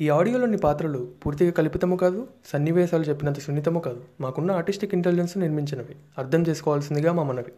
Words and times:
ఈ 0.00 0.08
ఆడియోలోని 0.08 0.56
పాత్రలు 0.56 1.00
పూర్తిగా 1.22 1.52
కల్పితము 1.52 1.96
కాదు 1.96 2.28
సన్నివేశాలు 2.46 3.02
చెప్పినంత 3.02 3.38
సున్నితము 3.38 3.80
కాదు. 3.80 4.04
మాకున్న 4.20 4.50
ఆర్టిస్టిక్ 4.50 4.94
ఇంటెలిజెన్స్ 4.94 5.38
నిర్మించినవి. 5.38 5.96
అర్థం 6.18 6.42
చేసుకోవాల్సిందిగా 6.48 7.12
మా 7.12 7.22
మనవి. 7.22 7.52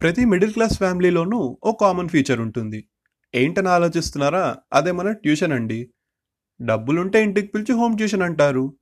ప్రతి 0.00 0.24
మిడిల్ 0.24 0.52
క్లాస్ 0.52 0.78
ఫ్యామిలీలోనూ 0.78 1.58
ఓ 1.64 1.72
కామన్ 1.72 2.08
ఫీచర్ 2.08 2.40
ఉంటుంది. 2.40 2.88
ఏంటని 3.34 3.68
ఆలోచిస్తున్నారా? 3.68 4.56
అదే 4.72 4.92
మన 4.92 5.12
ట్యూషన్ 5.12 5.52
అండి. 5.52 5.90
డబ్బులుంటే 6.62 7.22
ఇంటికి 7.22 7.46
పిలిచి 7.46 7.72
హోమ్ 7.72 7.96
ట్యూషన్ 7.96 8.22
అంటారు. 8.22 8.76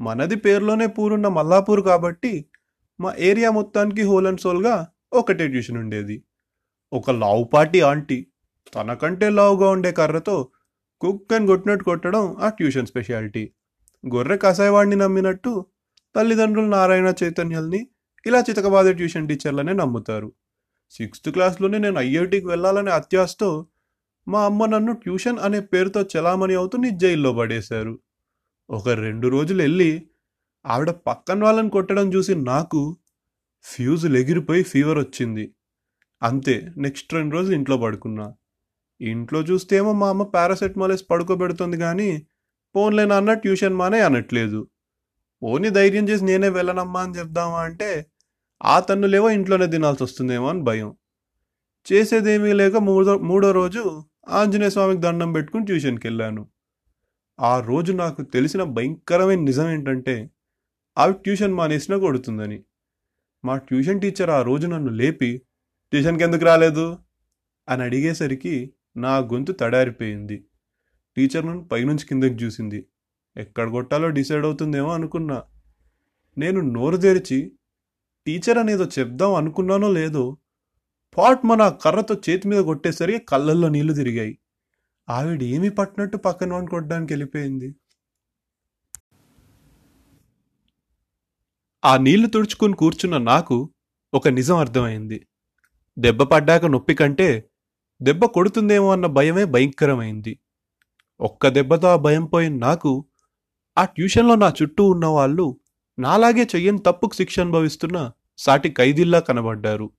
మనది 0.00 0.36
పేరులోనే 0.36 0.86
పూరున్న 0.86 1.28
మల్లాపూర్ 1.28 1.80
కాబట్టి 1.80 2.46
మా 3.00 3.14
ఏరియా 3.18 3.50
మొత్తానికి 3.50 4.02
హోల్ 4.02 4.26
అండ్ 4.26 4.40
సోల్గా 4.40 4.88
ఒకటే 5.12 5.48
ట్యూషన్ 5.48 5.78
ఉండేది. 5.78 6.24
ఒక 6.92 7.10
లావుపాటి 7.10 7.80
ఆంటీ 7.80 8.26
తనకంటే 8.74 9.30
లావుగా 9.30 9.70
ఉండే 9.70 9.92
కర్రతో 9.92 10.48
కుక్ 11.00 11.32
అని 11.32 11.46
కొట్టినట్టు 11.46 11.84
కొట్టడం 11.84 12.36
ఆ 12.40 12.48
ట్యూషన్ 12.48 12.86
స్పెషాలిటీ. 12.86 13.52
గొర్రె 14.14 14.36
కసాయవాడిని 14.36 14.96
నమ్మినట్టు 14.96 15.66
తల్లిదండ్రులు 16.16 16.66
నారాయణ 16.66 17.14
చైతన్యాల్ని 17.22 17.88
ఇలా 18.26 18.40
చితకబాదే 18.40 18.92
ట్యూషన్ 18.92 19.28
టీచర్లనే 19.28 19.72
నమ్ముతారు. 19.72 20.32
సిక్స్త్ 20.90 21.30
క్లాస్లోనే 21.30 21.78
నేను 21.78 22.00
ఐఐటికి 22.00 22.46
వెళ్ళాలనే 22.46 22.90
అత్యాశతో 22.90 23.66
మా 24.28 24.44
అమ్మ 24.44 24.66
నన్ను 24.66 24.92
ట్యూషన్ 24.92 25.38
అనే 25.38 25.60
పేరుతో 25.60 26.02
చలామణి 26.02 26.54
అవుతూ 26.54 26.78
నీ 26.78 26.90
జైల్లో 26.90 27.32
పడేశారు. 27.32 27.98
ఒక 28.70 28.88
రెండు 28.88 29.28
రోజులు 29.28 29.62
వెళ్ళి 29.62 30.08
ఆవిడ 30.66 30.90
పక్కన 30.90 31.44
వాళ్ళని 31.44 31.70
కొట్టడం 31.70 32.12
చూసి 32.14 32.34
నాకు 32.34 32.96
ఫ్యూజులు 33.64 34.16
ఎగిరిపోయి 34.18 34.62
ఫీవర్ 34.62 34.98
వచ్చింది. 34.98 35.54
అంతే 36.22 36.72
నెక్స్ట్ 36.76 37.14
రెండు 37.14 37.34
రోజులు 37.36 37.54
ఇంట్లో 37.54 37.76
పడుకున్నా. 37.76 38.34
ఇంట్లో 39.00 39.40
చూస్తేమో 39.40 39.92
మా 39.92 40.08
అమ్మ 40.08 40.22
పారాసెటమాల్ 40.22 40.92
వేసి 40.92 41.04
పడుకోబెడుతుంది 41.10 41.76
కానీ 41.76 42.26
పోన్లే 42.74 43.04
నాన్న 43.04 43.34
ట్యూషన్ 43.34 43.76
మానే 43.76 44.00
అనట్లేదు. 44.00 44.68
పోని 45.42 45.70
ధైర్యం 45.70 46.08
చేసి 46.08 46.24
నేనే 46.24 46.48
వెళ్ళనమ్మా 46.48 47.00
అని 47.02 47.14
చెప్దామా 47.18 47.58
అంటే 47.60 48.06
ఆ 48.62 48.80
తన్నులేవో 48.80 49.30
ఇంట్లోనే 49.30 49.66
తినాల్సి 49.66 50.02
వస్తుందేమో 50.02 50.48
అని 50.48 50.62
భయం. 50.62 50.96
చేసేదేమీ 51.86 52.52
లేక 52.52 52.76
మూడో 52.76 53.18
మూడో 53.18 53.52
రోజు 53.52 53.82
ఆంజనేయ 54.28 54.70
స్వామికి 54.70 55.00
దండం 55.00 55.32
పెట్టుకుని 55.32 55.66
ట్యూషన్కి 55.66 56.06
వెళ్ళాను 56.06 56.42
ఆ 57.40 57.60
రోజు 57.60 57.92
నాకు 57.92 58.22
తెలిసిన 58.22 58.62
భయంకరమైన 58.62 59.40
నిజం 59.40 59.68
ఏంటంటే 59.68 60.30
ఆవి 60.98 61.12
ట్యూషన్ 61.12 61.54
మానేసినా 61.54 61.98
కొడుతుందని. 61.98 62.62
మా 63.44 63.56
ట్యూషన్ 63.56 64.00
టీచర్ 64.00 64.30
ఆ 64.30 64.42
రోజు 64.42 64.66
నన్ను 64.66 64.90
లేపి 64.90 65.42
ట్యూషన్కి 65.90 66.24
ఎందుకు 66.24 66.44
రాలేదు? 66.44 66.98
అని 67.68 67.82
అడిగేసరికి 67.82 68.72
నా 68.96 69.16
గొంతు 69.16 69.52
తడారిపోయింది. 69.52 70.44
టీచర్ 71.16 71.46
నన్ను 71.46 71.64
పైనుంచి 71.64 72.06
కిందకి 72.06 72.34
చూసింది. 72.34 72.86
ఎక్కడ 73.36 73.68
కొట్టాలో 73.68 74.10
డిసైడ్ 74.10 74.44
అవుతుందేమో 74.44 74.92
అనుకున్నా. 74.92 75.42
నేను 76.38 76.60
నోరు 76.60 76.96
తెరిచి 76.96 77.52
టీచర్ 78.26 78.58
అనేదో 78.58 78.84
చెప్దాం 78.98 79.34
అనుకున్నానో 79.34 79.92
లేదో 79.92 80.36
పాట్ 81.18 81.46
మన 81.46 81.68
కర్రతో 81.68 82.20
చేతి 82.30 82.48
మీద 82.48 82.62
కొట్టేసరికి 82.62 83.18
కళ్ళల్లో 83.18 83.68
నీళ్ళు 83.68 83.92
తిరిగాయి. 83.92 84.38
ఆవిడ 85.08 85.42
ఏమి 85.42 85.70
పట్టినట్టు 85.70 86.16
పక్కన 86.16 86.52
వాడిని 86.52 86.70
కొట్టడానికి 86.70 87.12
వెళ్ళిపోయింది. 87.12 87.74
ఆ 91.84 91.96
నీళ్ళు 91.96 92.28
తుడుచుకుని 92.28 92.74
కూర్చున్న 92.74 93.18
నాకు 93.18 93.70
ఒక 94.14 94.28
నిజం 94.28 94.56
అర్థమైంది. 94.56 95.26
దెబ్బ 95.98 96.22
పడ్డాక 96.22 96.64
నొప్పి 96.64 96.94
కంటే 96.94 97.48
దెబ్బ 98.02 98.24
కొడుతుందేమో 98.24 98.92
అన్న 98.92 99.06
భయమే 99.06 99.44
భయంకరమైంది. 99.44 100.38
ఒక్క 101.20 101.48
దెబ్బతో 101.48 101.88
ఆ 101.88 101.96
భయం 101.96 102.24
పోయిన 102.24 102.58
నాకు 102.58 103.04
ఆ 103.78 103.84
ట్యూషన్లో 103.84 104.34
నా 104.34 104.52
చుట్టూ 104.62 104.84
ఉన్న 104.84 105.06
వాళ్ళు 105.06 105.60
నాలాగే 105.98 106.44
చెయ్యని 106.44 106.78
తప్పుకు 106.78 107.14
శిక్ష 107.14 107.40
అనుభవిస్తున్న 107.40 108.12
సాటి 108.38 108.70
ఖైదీల్లా 108.70 109.20
కనబడ్డారు. 109.20 109.90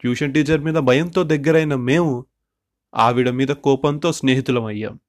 ట్యూషన్ 0.00 0.34
టీచర్ 0.34 0.60
మీద 0.60 0.74
భయంతో 0.74 1.22
దగ్గరైన 1.22 1.74
మేము 1.74 2.26
ఆవిడ 2.94 3.30
మీద 3.30 3.48
కోపంతో 3.48 4.12
స్నేహితులమయ్యాం. 4.12 5.00